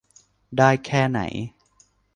[0.57, 1.19] ได้แค่ไหน